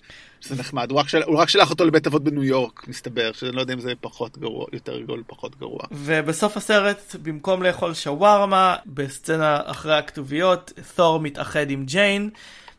[0.43, 3.53] זה נחמד, הוא רק, של, הוא רק שלח אותו לבית אבות בניו יורק, מסתבר, שאני
[3.53, 5.81] לא יודע אם זה פחות גרוע, יותר גרוע פחות גרוע.
[5.91, 12.31] ובסוף הסרט, במקום לאכול שווארמה, בסצנה אחרי הכתוביות, תור מתאחד עם ג'יין,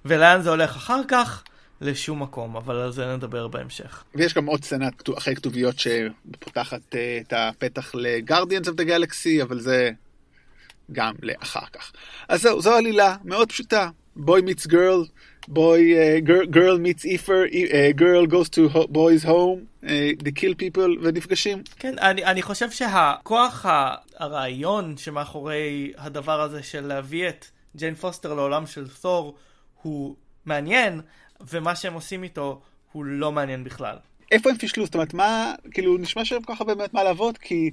[0.06, 1.44] ולאן זה הולך אחר כך?
[1.82, 4.04] לשום מקום, אבל על זה נדבר בהמשך.
[4.16, 9.60] ויש גם עוד סצנה אחרי כתוביות שפותחת uh, את הפתח לגרדיאנס אוף דה גלקסי, אבל
[9.60, 9.92] זה
[10.92, 11.92] גם לאחר כך.
[12.28, 13.90] אז זהו, זו עלילה מאוד פשוטה.
[14.18, 15.08] girl,
[15.50, 17.44] boy, uh, girl, girl meets איפר,
[18.28, 19.88] goes to boy's home, uh,
[20.24, 21.64] they kill people ונפגשים.
[21.80, 23.66] כן, אני, אני חושב שהכוח,
[24.18, 29.36] הרעיון שמאחורי הדבר הזה של להביא את ג'יין פוסטר לעולם של תור
[29.82, 30.16] הוא
[30.46, 31.02] מעניין,
[31.50, 33.96] ומה שהם עושים איתו הוא לא מעניין בכלל.
[34.32, 34.86] איפה הם פישלו?
[34.86, 37.70] זאת אומרת, מה, כאילו, נשמע שהם ככה באמת מה לעבוד, כי,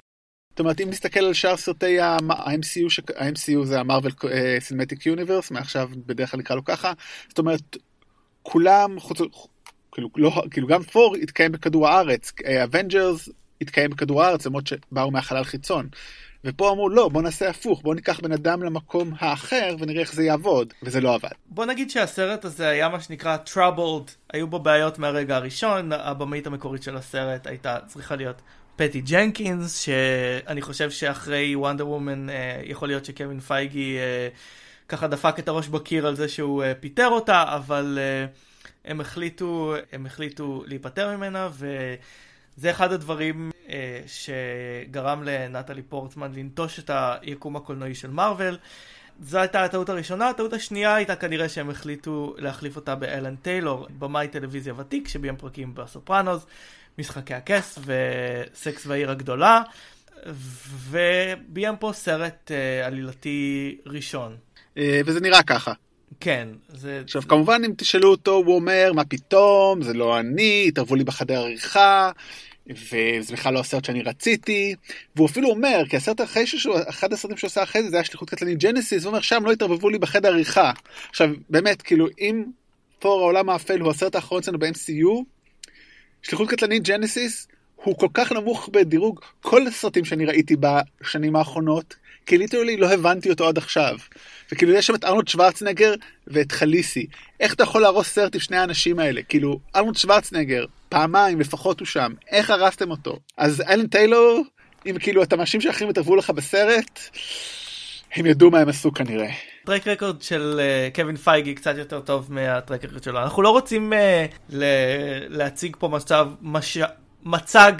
[0.51, 3.13] זאת אומרת, אם נסתכל על שאר סרטי ה-MCU.
[3.17, 4.13] ה-MCU זה המרוויל
[4.59, 6.93] סינמטיק יוניברס, מעכשיו בדרך כלל נקרא לו ככה,
[7.27, 7.77] זאת אומרת,
[8.43, 9.17] כולם, חוץ,
[9.91, 12.31] כאילו, לא, כאילו גם תור התקיים בכדור הארץ,
[12.63, 13.29] אבנג'רס
[13.61, 15.89] התקיים בכדור הארץ, למרות שבאו מהחלל חיצון.
[16.43, 20.23] ופה אמרו לא בוא נעשה הפוך בוא ניקח בן אדם למקום האחר ונראה איך זה
[20.23, 21.29] יעבוד וזה לא עבד.
[21.45, 26.83] בוא נגיד שהסרט הזה היה מה שנקרא troubled היו בו בעיות מהרגע הראשון הבמאית המקורית
[26.83, 28.41] של הסרט הייתה צריכה להיות
[28.75, 34.27] פטי ג'נקינס שאני חושב שאחרי וונדר וומן אה, יכול להיות שקווין פייגי אה,
[34.87, 37.99] ככה דפק את הראש בקיר על זה שהוא אה, פיטר אותה אבל
[38.85, 41.95] הם החליטו הם החליטו להיפטר ממנה ו...
[42.59, 48.57] זה אחד הדברים אה, שגרם לנטלי פורטמן לנטוש את היקום הקולנועי של מארוול.
[49.21, 54.27] זו הייתה הטעות הראשונה, הטעות השנייה הייתה כנראה שהם החליטו להחליף אותה באלן טיילור, במאי
[54.27, 56.45] טלוויזיה ותיק שביים פרקים בסופרנוס,
[56.97, 59.61] משחקי הכס וסקס והעיר הגדולה,
[60.89, 64.35] וביים פה סרט אה, עלילתי ראשון.
[64.77, 65.73] אה, וזה נראה ככה.
[66.19, 67.01] כן, זה...
[67.03, 71.41] עכשיו כמובן אם תשאלו אותו הוא אומר מה פתאום זה לא אני התערבו לי בחדר
[71.41, 72.11] עריכה
[72.69, 74.75] וזה בכלל לא הסרט שאני רציתי,
[75.15, 78.03] והוא אפילו אומר, כי הסרט אחרי שהוא, אחד הסרטים שהוא עשה אחרי זה, זה היה
[78.03, 80.71] שליחות קטלנית ג'נסיס, הוא אומר, שם לא התערבבו לי בחדר עריכה.
[81.09, 82.43] עכשיו, באמת, כאילו, אם
[82.99, 85.23] תור העולם האפל הוא הסרט האחרון אצלנו ב-MCU,
[86.21, 91.95] שליחות קטלנית ג'נסיס הוא כל כך נמוך בדירוג כל הסרטים שאני ראיתי בשנים האחרונות,
[92.29, 93.97] כי literally לא הבנתי אותו עד עכשיו.
[94.51, 95.93] וכאילו יש שם את ארנולד שוורצנגר
[96.27, 97.07] ואת חאליסי.
[97.39, 99.21] איך אתה יכול להרוס סרט עם שני האנשים האלה?
[99.23, 103.19] כאילו, ארנולד שוורצנגר, פעמיים לפחות הוא שם, איך הרסתם אותו?
[103.37, 104.43] אז אלן טיילור,
[104.85, 106.99] אם כאילו אתה מאשים שאחרים יתערבו לך בסרט,
[108.15, 109.29] הם ידעו מה הם עשו כנראה.
[109.63, 113.19] ה track record של uh, קווין פייגי קצת יותר טוב מה track record שלו.
[113.19, 113.95] אנחנו לא רוצים uh,
[114.49, 116.77] ל- להציג פה מצב, מש...
[117.23, 117.73] מצג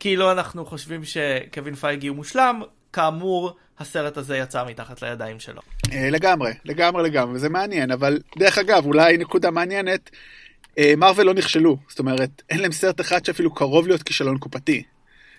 [0.00, 5.60] כאילו אנחנו חושבים שקווין פייגי הוא מושלם, כאמור, הסרט הזה יצא מתחת לידיים שלו.
[5.92, 10.10] אה, לגמרי, לגמרי לגמרי, זה מעניין, אבל דרך אגב, אולי נקודה מעניינת,
[10.96, 14.82] מרוויל לא נכשלו, זאת אומרת, אין להם סרט אחד שאפילו קרוב להיות כישלון קופתי.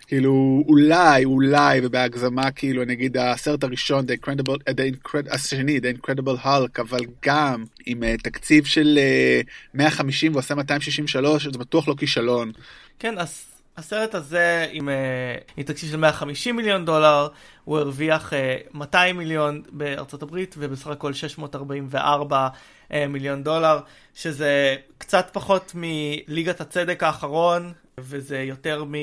[0.09, 6.45] כאילו אולי אולי ובהגזמה כאילו נגיד הסרט הראשון The Incredible, the Incredible, השני The Incredible
[6.45, 8.99] Hulk אבל גם עם uh, תקציב של
[9.45, 12.51] uh, 150 ועושה 263 זה בטוח לא כישלון.
[12.99, 13.45] כן אז
[13.79, 17.27] הסרט הזה עם, uh, עם תקציב של 150 מיליון דולר
[17.63, 18.35] הוא הרוויח uh,
[18.77, 23.79] 200 מיליון בארצות הברית ובסך הכל 644 uh, מיליון דולר
[24.15, 28.93] שזה קצת פחות מליגת הצדק האחרון וזה יותר מ...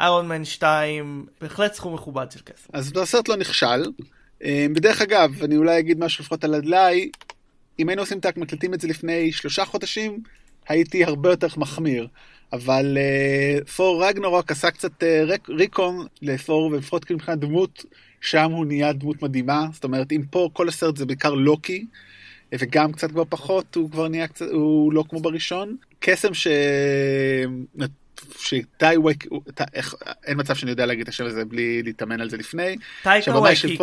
[0.00, 2.66] איירון מן 2, בהחלט סכום מכובד של כסף.
[2.72, 3.82] אז הסרט לא נכשל.
[4.44, 7.10] אה, בדרך אגב, אני אולי אגיד משהו לפחות על הדלאי,
[7.78, 10.22] אם היינו עושים טאק מקלטים את זה לפני שלושה חודשים,
[10.68, 12.08] הייתי הרבה יותר מחמיר.
[12.52, 12.98] אבל
[13.76, 15.06] פור uh, רגנורוק עשה קצת uh,
[15.48, 17.84] ריקון לפור, ולפחות כאילו מבחינת דמות,
[18.20, 19.66] שם הוא נהיה דמות מדהימה.
[19.72, 21.86] זאת אומרת, אם פה כל הסרט זה בעיקר לוקי,
[22.58, 25.76] וגם קצת כבר פחות, הוא כבר נהיה קצת, הוא לא כמו בראשון.
[26.00, 26.46] קסם ש...
[28.38, 29.24] שטאי וייק,
[30.26, 32.76] אין מצב שאני יודע להגיד את השם הזה בלי להתאמן על זה לפני.
[33.02, 33.78] טייקה וייקיקי.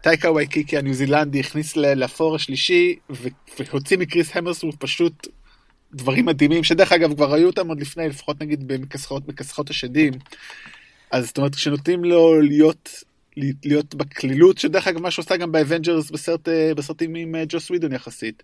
[0.00, 2.96] טייקה וייקיקי הניו זילנדי הכניס לפור השלישי
[3.58, 5.28] והוציא מקריס המרסוורף פשוט
[5.94, 10.12] דברים מדהימים שדרך אגב כבר היו אותם עוד לפני לפחות נגיד במכסחות מכסחות השדים.
[11.10, 13.04] אז זאת אומרת כשנותנים לו להיות
[13.36, 18.42] להיות בקלילות שדרך אגב מה שעושה גם באבנג'רס בסרט בסרטים עם אה, ג'וס ווידון יחסית.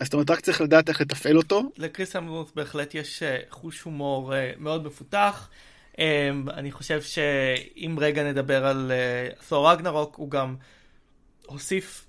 [0.00, 1.62] אז זאת אומרת, רק צריך לדעת איך לתפעל אותו.
[1.76, 5.48] לקריס המרוס בהחלט יש אה, חוש הומור אה, מאוד מפותח.
[6.50, 8.92] אני חושב שאם רגע נדבר על
[9.48, 10.56] תור רגנרוק, הוא גם
[11.46, 12.04] הוסיף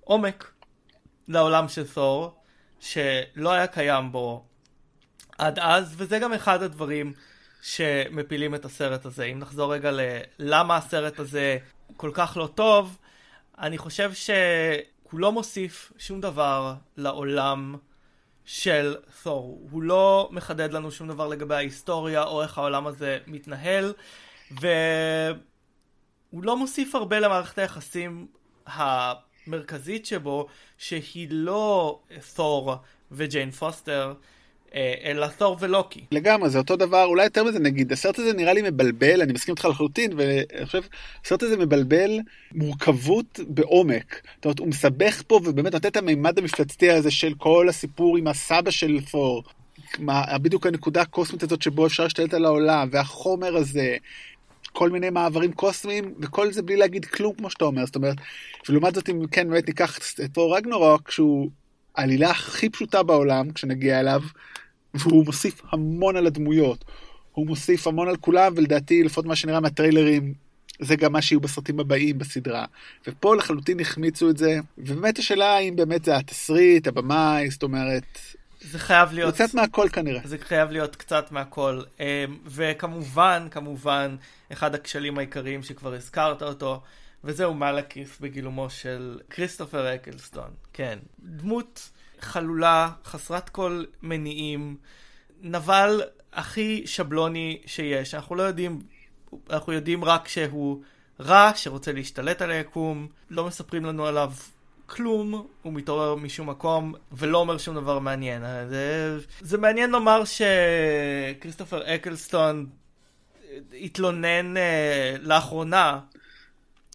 [0.00, 0.50] עומק
[1.28, 2.34] לעולם של תור,
[2.84, 4.44] שלא היה קיים בו
[5.38, 7.12] עד אז, וזה גם אחד הדברים
[7.62, 9.24] שמפילים את הסרט הזה.
[9.24, 9.90] אם נחזור רגע
[10.38, 11.58] ללמה הסרט הזה
[11.96, 12.98] כל כך לא טוב,
[13.58, 14.30] אני חושב ש...
[15.10, 17.76] הוא לא מוסיף שום דבר לעולם
[18.44, 19.68] של תור.
[19.70, 23.92] הוא לא מחדד לנו שום דבר לגבי ההיסטוריה או איך העולם הזה מתנהל,
[24.50, 24.64] והוא
[26.32, 28.26] לא מוסיף הרבה למערכת היחסים
[29.46, 30.46] המרכזית שבו,
[30.78, 31.98] שהיא לא
[32.34, 32.74] תור
[33.12, 34.14] וג'יין פוסטר,
[34.74, 36.04] אה, אלא תור ולוקי.
[36.12, 39.52] לגמרי, זה אותו דבר, אולי יותר מזה נגיד, הסרט הזה נראה לי מבלבל, אני מסכים
[39.52, 40.82] איתך לחלוטין, ואני חושב,
[41.24, 42.10] הסרט הזה מבלבל
[42.52, 44.20] מורכבות בעומק.
[44.36, 48.26] זאת אומרת, הוא מסבך פה ובאמת נותן את המימד המפלצתי הזה של כל הסיפור עם
[48.26, 49.42] הסבא של פור.
[49.98, 53.96] מה, בדיוק הנקודה הקוסמית הזאת שבו אפשר להשתלט על העולם, והחומר הזה,
[54.74, 58.16] כל מיני מעברים קוסמיים, וכל זה בלי להגיד כלום כמו שאתה אומר, זאת אומרת,
[58.68, 61.50] ולעומת זאת אם כן באמת ניקח את פור רגנורוק, שהוא
[61.96, 64.22] העלילה הכי פשוטה בעולם כשנגיע אליו,
[64.94, 66.84] והוא מוסיף המון על הדמויות.
[67.32, 70.34] הוא מוסיף המון על כולם, ולדעתי, לפחות מה שנראה מהטריילרים,
[70.80, 72.64] זה גם מה שיהיו בסרטים הבאים בסדרה.
[73.08, 78.18] ופה לחלוטין החמיצו את זה, ובאמת השאלה האם באמת זה התסריט, הבמאי, זאת אומרת...
[78.70, 79.34] זה חייב להיות...
[79.34, 80.20] קצת מהכל כנראה.
[80.24, 81.82] זה חייב להיות קצת מהכל.
[82.00, 82.04] אמ,
[82.46, 84.16] וכמובן, כמובן,
[84.52, 86.82] אחד הכשלים העיקריים שכבר הזכרת אותו,
[87.24, 90.50] וזהו מלאקיס בגילומו של כריסטופר אקלסטון.
[90.72, 94.76] כן, דמות חלולה, חסרת כל מניעים,
[95.40, 98.14] נבל הכי שבלוני שיש.
[98.14, 98.82] אנחנו לא יודעים,
[99.50, 100.82] אנחנו יודעים רק שהוא
[101.20, 104.32] רע, שרוצה להשתלט על היקום, לא מספרים לנו עליו
[104.86, 108.42] כלום, הוא מתעורר משום מקום, ולא אומר שום דבר מעניין.
[108.68, 112.66] זה, זה מעניין לומר שכריסטופר אקלסטון
[113.72, 114.60] התלונן uh,
[115.20, 116.00] לאחרונה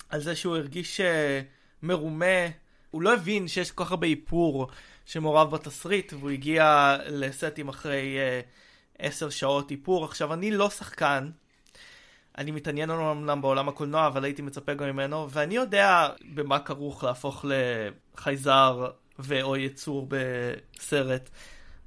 [0.10, 1.04] על זה שהוא הרגיש uh,
[1.84, 2.48] מרומה,
[2.92, 4.68] הוא לא הבין שיש כל כך הרבה איפור
[5.06, 10.06] שמעורב בתסריט, והוא הגיע לסטים אחרי uh, עשר שעות איפור.
[10.06, 11.30] עכשיו, אני לא שחקן,
[12.40, 17.46] אני מתעניין אמנם בעולם הקולנוע, אבל הייתי מצפה גם ממנו, ואני יודע במה כרוך להפוך
[18.16, 18.88] לחייזר
[19.20, 21.30] ו/או יצור בסרט.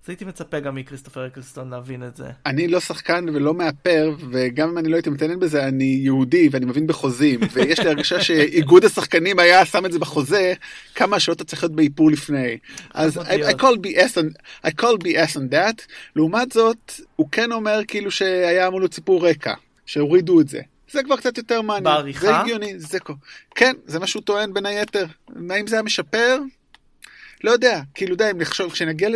[0.04, 2.26] אז הייתי מצפה גם מכריסטופר אקלסטון להבין את זה.
[2.46, 6.66] אני לא שחקן ולא מאפר, וגם אם אני לא הייתי מתעניין בזה, אני יהודי ואני
[6.66, 10.54] מבין בחוזים, ויש לי הרגשה שאיגוד השחקנים היה שם את זה בחוזה,
[10.94, 12.58] כמה שעות אתה צריך להיות באיפור לפני.
[12.94, 15.82] אז I, I call BS on, I call BS on that.
[16.16, 19.54] לעומת זאת, הוא כן אומר כאילו שהיה אמור להיות סיפור רקע,
[19.92, 20.60] שהורידו את זה.
[20.90, 21.84] זה כבר קצת יותר מעניין.
[21.84, 22.26] בעריכה?
[22.26, 22.98] זה הגיוני, זה...
[23.54, 25.06] כן, זה מה שהוא טוען בין היתר.
[25.50, 26.38] האם זה היה משפר?
[27.44, 29.08] לא יודע, כאילו די, אם נחשוב, כשנגיע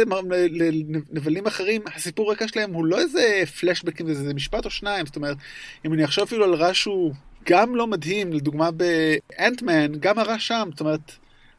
[1.13, 5.37] לנבלים אחרים, הסיפור רקע שלהם הוא לא איזה פלשבקים, זה משפט או שניים, זאת אומרת,
[5.85, 7.15] אם אני אחשוב אפילו על רע שהוא
[7.49, 11.13] גם לא מדהים, לדוגמה באנטמן, גם הרע שם, זאת אומרת,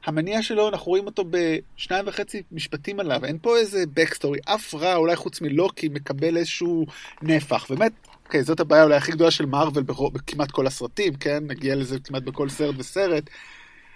[0.05, 4.95] המניע שלו, אנחנו רואים אותו בשניים וחצי משפטים עליו, אין פה איזה backstory, אף רע,
[4.95, 6.85] אולי חוץ מלוקי, מקבל איזשהו
[7.21, 7.71] נפח.
[7.71, 7.91] באמת,
[8.27, 11.43] אוקיי, זאת הבעיה אולי הכי גדולה של מארוול בכמעט כל הסרטים, כן?
[11.47, 13.29] נגיע לזה כמעט בכל סרט וסרט.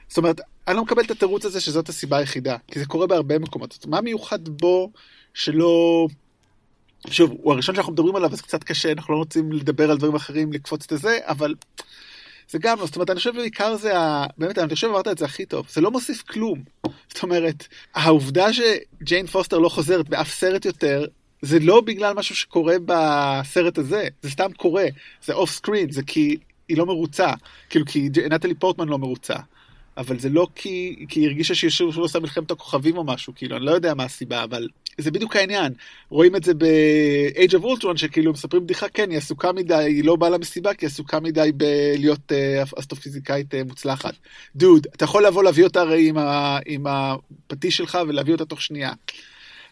[0.07, 3.39] זאת אומרת, אני לא מקבל את התירוץ הזה שזאת הסיבה היחידה, כי זה קורה בהרבה
[3.39, 3.85] מקומות.
[3.87, 4.91] מה מיוחד בו
[5.33, 6.07] שלא...
[7.09, 10.15] שוב, הוא הראשון שאנחנו מדברים עליו, אז קצת קשה, אנחנו לא רוצים לדבר על דברים
[10.15, 11.55] אחרים, לקפוץ את זה, אבל
[12.49, 14.25] זה גם לא, זאת אומרת, אני חושב בעיקר זה, ה...
[14.37, 16.63] באמת, אני חושב אמרת את זה הכי טוב, זה לא מוסיף כלום.
[17.13, 21.05] זאת אומרת, העובדה שג'יין פוסטר לא חוזרת באף סרט יותר,
[21.41, 24.85] זה לא בגלל משהו שקורה בסרט הזה, זה סתם קורה,
[25.25, 27.33] זה off screen, זה כי היא לא מרוצה,
[27.69, 29.35] כאילו כי נטלי פורטמן לא מרוצה.
[29.97, 33.57] אבל זה לא כי, כי היא הרגישה שהיא לא עושה מלחמת הכוכבים או משהו, כאילו,
[33.57, 35.73] אני לא יודע מה הסיבה, אבל זה בדיוק העניין.
[36.09, 40.15] רואים את זה ב-Age of Ultron, שכאילו מספרים בדיחה, כן, היא עסוקה מדי, היא לא
[40.15, 44.13] באה למסיבה, כי היא עסוקה מדי בלהיות uh, אסטרופיזיקאית uh, מוצלחת.
[44.55, 46.17] דוד, אתה יכול לבוא להביא אותה הרי עם,
[46.65, 48.91] עם הפטיש שלך ולהביא אותה תוך שנייה.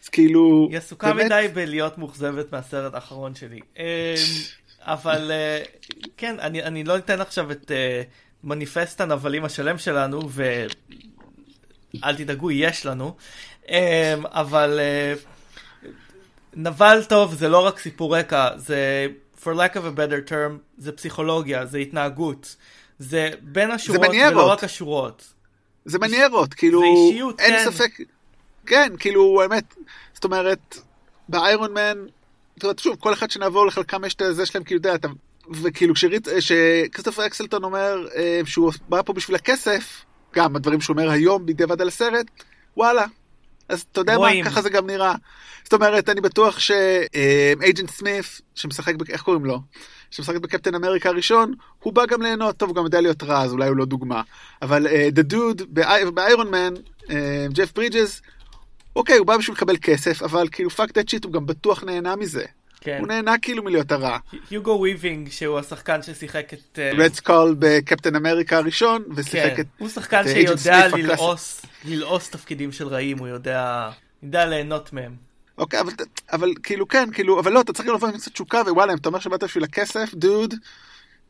[0.03, 0.67] אז כאילו...
[0.69, 1.25] היא עסוקה באמת...
[1.25, 3.59] מדי בלהיות מאוכזבת מהסרט האחרון שלי.
[3.77, 3.83] אמ,
[4.81, 5.63] אבל אה,
[6.17, 7.71] כן, אני, אני לא אתן עכשיו את...
[7.71, 13.15] Uh, מניפסט הנבלים השלם שלנו, ואל תדאגו, יש לנו,
[13.69, 13.75] אמ,
[14.25, 15.13] אבל אה,
[16.53, 19.07] נבל טוב זה לא רק סיפור רקע, זה,
[19.41, 22.55] for lack of a better term, זה פסיכולוגיה, זה התנהגות,
[22.99, 25.33] זה בין השורות ולא רק השורות.
[25.85, 27.71] זה מניירות, כאילו, זה אישיות, אין כן.
[27.71, 27.91] ספק,
[28.69, 29.75] כן, כאילו, האמת,
[30.13, 30.77] זאת אומרת,
[31.29, 31.97] באיירון מן,
[32.55, 35.07] זאת אומרת, שוב, כל אחד שנעבור לחלקם יש את זה שלהם, כאילו, יודע, אתה
[35.51, 41.45] וכאילו כשכריסטופר אקסלטון אומר אה, שהוא בא פה בשביל הכסף, גם הדברים שהוא אומר היום
[41.45, 42.25] בדיעבד על הסרט,
[42.77, 43.05] וואלה.
[43.69, 44.45] אז אתה יודע רואים.
[44.45, 45.15] מה, ככה זה גם נראה.
[45.63, 49.59] זאת אומרת, אני בטוח שאייג'נט סמיף, שמשחק, איך קוראים לו?
[50.11, 53.67] שמשחק בקפטן אמריקה הראשון, הוא בא גם ליהנות, טוב, גם יודע להיות רע, אז אולי
[53.67, 54.21] הוא לא דוגמה.
[54.61, 55.61] אבל דה דוד
[56.13, 56.73] באיירון מן,
[57.53, 58.21] ג'ף ברידג'ס,
[58.95, 62.15] אוקיי, הוא בא בשביל לקבל כסף, אבל כאילו פאק דאט שיט, הוא גם בטוח נהנה
[62.15, 62.45] מזה.
[62.81, 62.97] כן.
[62.99, 64.17] הוא נהנה כאילו מלהיות הרע.
[64.51, 66.79] יוגו וויבינג שהוא השחקן ששיחק את...
[66.97, 67.13] רד uh...
[67.13, 69.61] סקול בקפטן אמריקה הראשון ושיחק כן.
[69.61, 69.65] את...
[69.77, 73.89] הוא שחקן uh, שיודע ללעוס, ללעוס תפקידים של רעים, הוא יודע,
[74.23, 75.29] יודע ליהנות מהם.
[75.57, 75.93] אוקיי, אבל,
[76.31, 79.09] אבל כאילו כן, כאילו, אבל לא, אתה צריך לבוא עם קצת תשוקה ווואלה, אם אתה
[79.09, 80.53] אומר שבאת בשביל הכסף, דוד,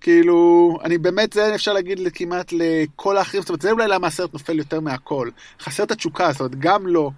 [0.02, 4.34] כאילו, אני באמת, זה אפשר להגיד כמעט לכל האחרים, זאת אומרת, זה אולי למה הסרט
[4.34, 5.30] נופל יותר מהכל.
[5.62, 7.12] חסר את התשוקה, זאת אומרת, גם לא,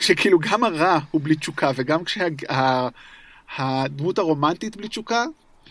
[0.00, 2.26] שכאילו גם הרע הוא בלי תשוקה, וגם כשה...
[3.56, 5.24] הדמות הרומנטית בלי תשוקה,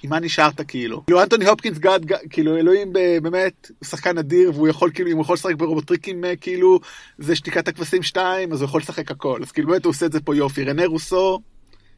[0.03, 1.05] עם מה נשארת כאילו.
[1.05, 5.23] כאילו אנטוני הופקינס גאד, כאילו אלוהים באמת, הוא שחקן אדיר, והוא יכול כאילו, אם הוא
[5.23, 6.79] יכול לשחק ברובוטריקים אה, כאילו,
[7.17, 9.39] זה שתיקת הכבשים 2, אז הוא יכול לשחק הכל.
[9.43, 10.63] אז כאילו באמת הוא עושה את זה פה יופי.
[10.63, 11.39] רנה רוסו,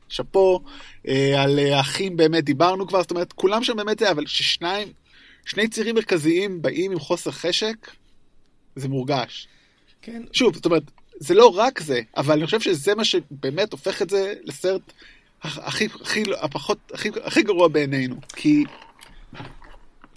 [0.10, 0.62] שאפו,
[1.08, 4.88] אה, על האחים באמת דיברנו כבר, זאת אומרת, כולם שם באמת זה, אבל ששניים,
[5.46, 7.92] שני צירים מרכזיים באים עם חוסר חשק,
[8.76, 9.48] זה מורגש.
[10.02, 10.22] כן.
[10.34, 10.84] שוב, זאת אומרת,
[11.20, 14.82] זה לא רק זה, אבל אני חושב שזה מה שבאמת הופך את זה לסרט
[15.42, 18.64] הכי, הכי, הפחות, הכי, הכי גרוע בעינינו, כי...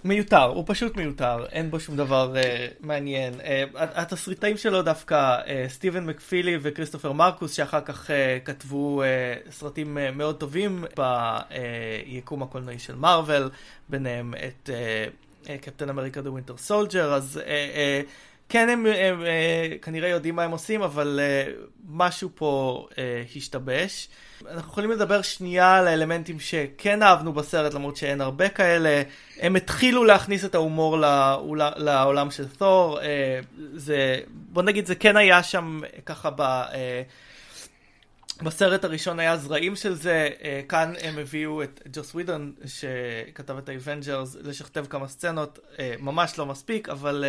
[0.03, 3.33] מיותר, הוא פשוט מיותר, אין בו שום דבר uh, מעניין.
[3.33, 3.43] Uh,
[3.75, 8.13] התסריטאים שלו דווקא, uh, סטיבן מקפילי וכריסטופר מרקוס, שאחר כך uh,
[8.45, 13.49] כתבו uh, סרטים uh, מאוד טובים ביקום הקולנועי של מארוול,
[13.89, 14.69] ביניהם את
[15.61, 18.09] קפטן אמריקה The Winter Soldier, אז uh, uh,
[18.51, 21.51] כן הם, הם, הם uh, כנראה יודעים מה הם עושים, אבל uh,
[21.89, 22.95] משהו פה uh,
[23.37, 24.07] השתבש.
[24.49, 29.01] אנחנו יכולים לדבר שנייה על האלמנטים שכן אהבנו בסרט, למרות שאין הרבה כאלה.
[29.39, 30.97] הם התחילו להכניס את ההומור
[31.77, 33.01] לעולם של תור.
[33.01, 33.39] אה,
[33.73, 36.41] זה, בוא נגיד, זה כן היה שם ככה ב...
[36.41, 37.01] אה,
[38.41, 43.69] בסרט הראשון היה זרעים של זה, אה, כאן הם הביאו את ג'וס ווידון שכתב את
[43.69, 45.59] האבנג'רס לשכתב כמה סצנות,
[45.99, 47.25] ממש לא מספיק, אבל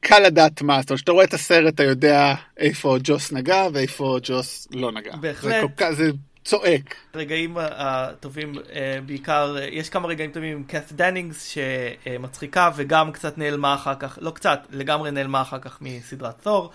[0.00, 4.18] קל לדעת מה, זאת אומרת, כשאתה רואה את הסרט אתה יודע איפה ג'וס נגע ואיפה
[4.22, 5.16] ג'וס לא נגע.
[5.16, 5.52] בהחלט.
[5.52, 6.10] זה, כל, זה
[6.44, 6.94] צועק.
[7.14, 13.74] רגעים הטובים אה, בעיקר, יש כמה רגעים טובים עם קאט דנינגס שמצחיקה וגם קצת נעלמה
[13.74, 16.70] אחר כך, לא קצת, לגמרי נעלמה אחר כך מסדרת תור.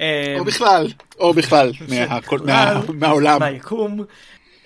[0.00, 0.86] אה, או בכלל,
[1.18, 1.72] או בכלל,
[2.94, 3.40] מהעולם.
[3.40, 4.04] מהיקום.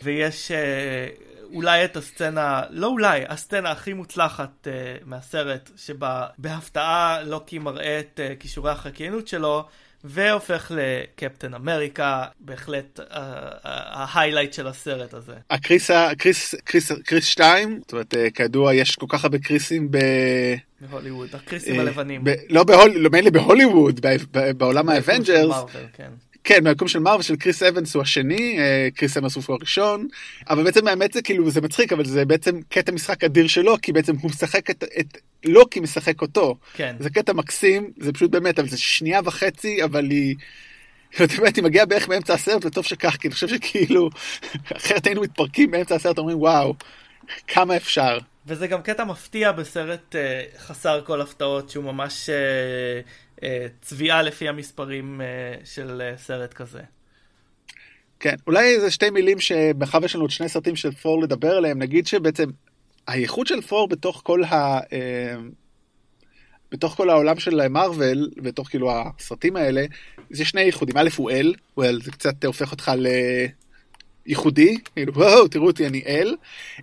[0.02, 1.08] ויש אה,
[1.54, 4.68] אולי את הסצנה, לא אולי, הסצנה הכי מוצלחת אה,
[5.04, 9.64] מהסרט, שבה בהפתעה לוקי מראה את אה, כישורי החקיינות שלו,
[10.04, 15.34] והופך לקפטן אמריקה, בהחלט ה highlight של הסרט הזה.
[15.50, 19.98] הקריס, קריס, קריס, קריס 2, זאת אומרת, כידוע יש כל כך הרבה קריסים ב...
[20.80, 22.24] בהוליווד, הקריסים הלבנים.
[22.50, 22.64] לא,
[22.94, 24.06] לא מילא בהוליווד,
[24.56, 25.56] בעולם האבנג'רס.
[26.44, 26.64] כן.
[26.64, 30.08] מהמקום של מארוול של קריס אבנס הוא השני, אה, קריס אבנס הוא הראשון,
[30.50, 33.92] אבל בעצם האמת זה כאילו, זה מצחיק, אבל זה בעצם קטע משחק אדיר שלו, כי
[33.92, 36.56] בעצם הוא משחק את, את, לוקי משחק אותו.
[36.74, 36.96] כן.
[36.98, 40.36] זה קטע מקסים, זה פשוט באמת, אבל זה שנייה וחצי, אבל היא...
[41.38, 44.10] באמת, היא מגיעה בערך באמצע הסרט, וטוב שכך, כי אני חושב שכאילו,
[44.76, 46.74] אחרת היינו מתפרקים באמצע הסרט, אומרים, וואו,
[47.46, 48.18] כמה אפשר.
[48.46, 53.08] וזה גם קטע מפתיע בסרט uh, חסר כל הפתעות, שהוא ממש uh,
[53.80, 56.80] צביעה לפי המספרים uh, של uh, סרט כזה.
[58.20, 61.78] כן, אולי איזה שתי מילים שמאחר ויש לנו עוד שני סרטים של ת'ור לדבר עליהם,
[61.78, 62.50] נגיד שבעצם
[63.06, 64.80] הייחוד של ת'ור בתוך כל ה...
[64.92, 65.36] אה,
[66.72, 69.84] בתוך כל העולם של מארוול, בתוך כאילו הסרטים האלה,
[70.30, 70.96] זה שני ייחודים.
[70.96, 72.92] א' הוא אל, אל, זה קצת הופך אותך
[74.26, 76.36] לייחודי, כאילו, וואו, תראו אותי, אני אל.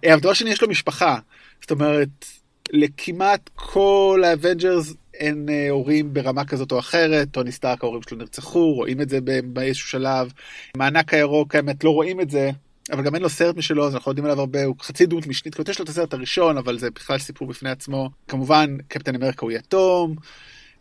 [0.06, 1.20] אה, אבל דבר שני, יש לו משפחה.
[1.62, 2.26] זאת אומרת,
[2.74, 8.74] לכמעט כל האבנג'רס אין אה, הורים ברמה כזאת או אחרת, טוני סטארק ההורים שלו נרצחו,
[8.74, 10.32] רואים את זה באיזשהו שלב.
[10.78, 12.50] מענק הירוק, האמת, לא רואים את זה,
[12.92, 15.70] אבל גם אין לו סרט משלו, אז אנחנו יודעים עליו הרבה, הוא חצי דמות משנית,
[15.70, 18.10] יש לו את הסרט הראשון, אבל זה בכלל סיפור בפני עצמו.
[18.28, 20.16] כמובן, קפטן אמריקה הוא יתום,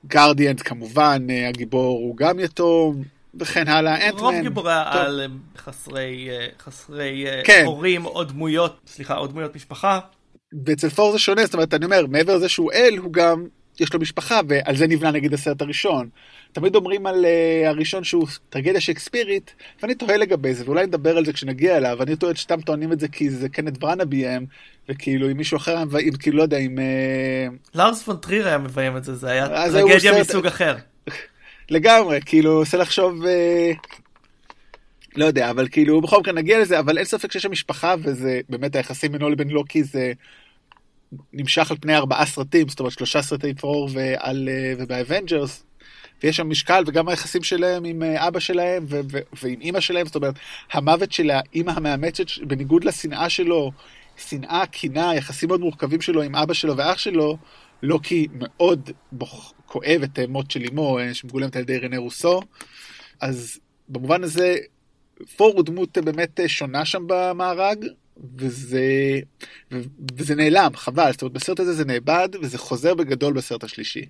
[0.07, 3.03] גרדיאנס כמובן, אה, הגיבור הוא גם יתום.
[3.35, 4.21] וכן הלאה, אנטמן.
[4.21, 7.63] רוב גיבורי העל הם חסרי, אה, חסרי כן.
[7.67, 10.01] הורים או דמויות, סליחה, או דמויות משפחה.
[10.65, 13.47] ואצל פור זה שונה, זאת אומרת, אני אומר, מעבר לזה שהוא אל, הוא גם
[13.81, 16.09] יש לו משפחה, ועל זה נבנה נגיד הסרט הראשון.
[16.53, 21.25] תמיד אומרים על אה, הראשון שהוא טרגדיה שייקספירית, ואני תוהה לגבי זה, ואולי נדבר על
[21.25, 24.47] זה כשנגיע אליו, אני טוען שסתם טוענים את זה כי זה קנט בראנה ביים,
[24.89, 26.79] וכאילו אם מישהו אחר, אם כאילו לא יודע, אם...
[26.79, 27.53] אה...
[27.75, 30.21] לארס פון טריר היה מביים את זה, זה היה טרגדיה סרט...
[30.21, 30.77] מסוג אחר.
[31.71, 33.23] לגמרי, כאילו, עושה לחשוב...
[33.23, 33.99] אה...
[35.17, 38.41] לא יודע, אבל כאילו, בכל מקרה נגיע לזה, אבל אין ספק שיש שם משפחה, וזה
[38.49, 40.13] באמת היחסים בינו לבין לוקי זה
[41.33, 45.65] נמשך על פני ארבעה סרטים, זאת אומרת שלושה סרטי ת'ור ועל, אה, ובאבנג'רס,
[46.23, 50.07] ויש שם משקל, וגם היחסים שלהם עם אה, אבא שלהם ו- ו- ועם אימא שלהם,
[50.07, 50.35] זאת אומרת,
[50.73, 53.73] המוות של האימא המאמצת, בניגוד לשנאה שלו,
[54.17, 57.37] שנאה, קינה, יחסים מאוד מורכבים שלו עם אבא שלו ואח שלו,
[57.83, 62.41] לא כי מאוד בוח, כואב את מות של אמו, אה, שמגולמת על ידי רנה רוסו,
[63.21, 64.57] אז במובן הזה,
[65.37, 67.85] פור הוא דמות באמת שונה שם במארג,
[68.37, 68.81] וזה,
[70.19, 74.07] וזה נעלם, חבל, זאת אומרת בסרט הזה זה נאבד וזה חוזר בגדול בסרט השלישי.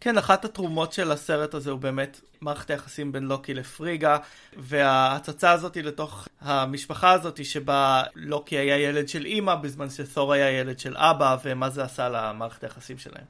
[0.00, 4.18] כן, אחת התרומות של הסרט הזה הוא באמת מערכת היחסים בין לוקי לפריגה,
[4.56, 10.78] וההצצה הזאת לתוך המשפחה הזאת שבה לוקי היה ילד של אימא בזמן שתור היה ילד
[10.78, 13.24] של אבא, ומה זה עשה למערכת היחסים שלהם.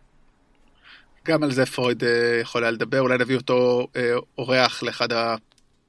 [1.25, 5.09] גם על זה פרויד אה, יכול היה לדבר, אולי נביא אותו אה, אורח לאחד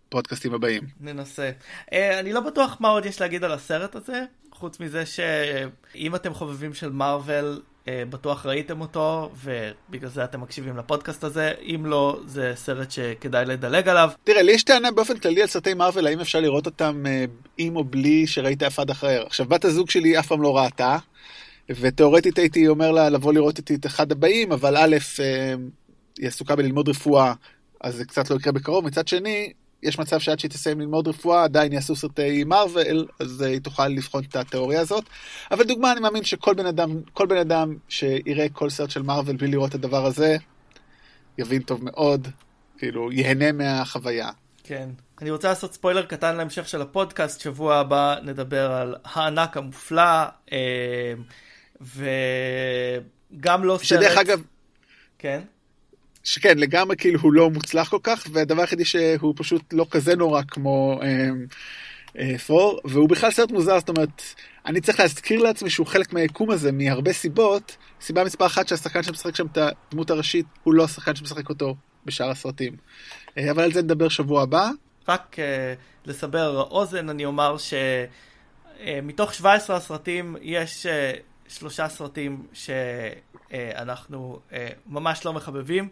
[0.08, 0.84] הפודקאסטים הבאים.
[1.02, 1.52] ננסה.
[1.91, 6.34] Uh, אני לא בטוח מה עוד יש להגיד על הסרט הזה, חוץ מזה שאם אתם
[6.34, 11.54] חובבים של מארוול, uh, בטוח ראיתם אותו, ובגלל זה אתם מקשיבים לפודקאסט הזה.
[11.62, 14.10] אם לא, זה סרט שכדאי לדלג עליו.
[14.24, 17.76] תראה, לי יש טענה באופן כללי על סרטי מארוול, האם אפשר לראות אותם uh, עם
[17.76, 19.24] או בלי שראית אף אחד אחר.
[19.26, 20.98] עכשיו, בת הזוג שלי אף פעם לא ראתה,
[21.70, 24.98] ותאורטית הייתי אומר לה לבוא לראות איתי את אחד הבאים, אבל א',
[26.20, 27.34] היא עסוקה בללמוד רפואה,
[27.82, 28.86] אז זה קצת לא יקרה בקרוב.
[28.86, 29.54] מצד שני,
[29.86, 34.24] יש מצב שעד שהיא תסיים ללמוד רפואה עדיין יעשו סרטי מארוול, אז היא תוכל לבחון
[34.30, 35.04] את התיאוריה הזאת.
[35.52, 39.36] אבל דוגמה, אני מאמין שכל בן אדם, כל בן אדם שיראה כל סרט של מארוול
[39.36, 40.38] בלי לראות את הדבר הזה,
[41.38, 42.28] יבין טוב מאוד,
[42.78, 44.30] כאילו, ייהנה מהחוויה.
[44.63, 44.89] כן.
[45.21, 51.13] אני רוצה לעשות ספוילר קטן להמשך של הפודקאסט, שבוע הבא נדבר על הענק המופלא, אה,
[51.82, 53.86] וגם לא סרט...
[53.86, 54.41] שדרך אגב...
[55.19, 55.41] כן?
[56.25, 60.41] שכן, לגמרי כאילו הוא לא מוצלח כל כך, והדבר היחידי שהוא פשוט לא כזה נורא
[60.47, 61.29] כמו אה,
[62.19, 64.21] אה, פור, והוא בכלל סרט מוזר, זאת אומרת,
[64.65, 67.77] אני צריך להזכיר לעצמי שהוא חלק מהיקום הזה מהרבה סיבות.
[68.01, 72.29] סיבה מספר אחת שהשחקן שמשחק שם את הדמות הראשית הוא לא השחקן שמשחק אותו בשאר
[72.29, 72.75] הסרטים.
[73.38, 74.69] אה, אבל על זה נדבר שבוע הבא.
[75.07, 75.73] רק אה,
[76.05, 81.11] לסבר אוזן, אני אומר שמתוך אה, 17 הסרטים יש אה,
[81.47, 82.69] שלושה סרטים ש...
[83.53, 83.84] אה,
[84.53, 85.89] אה, ממש לא מחבבים,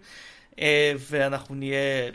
[0.59, 2.11] אה, ואנחנו נהיה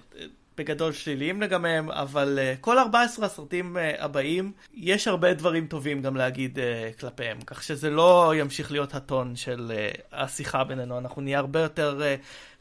[0.56, 6.58] בגדול שליליים לגביהם, אבל כל 14 הסרטים הבאים, יש הרבה דברים טובים גם להגיד
[7.00, 9.72] כלפיהם, כך שזה לא ימשיך להיות הטון של
[10.12, 12.02] השיחה בינינו, אנחנו נהיה הרבה יותר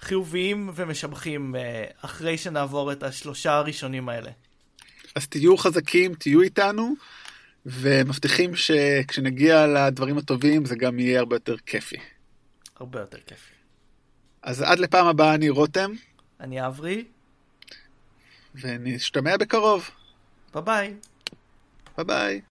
[0.02, 1.56] חיוביים ומשבחים
[2.02, 4.32] אחרי שנעבור את השלושה הראשונים האלה.
[5.16, 6.96] אז תהיו חזקים, תהיו איתנו.
[7.68, 11.98] ומבטיחים שכשנגיע לדברים הטובים זה גם יהיה הרבה יותר כיפי.
[12.76, 13.54] הרבה יותר כיפי.
[14.42, 15.92] אז עד לפעם הבאה אני רותם.
[16.40, 17.06] אני אברי.
[18.56, 19.90] ונשתמע בקרוב.
[20.54, 20.94] ביי ביי.
[21.98, 22.42] ביי ביי.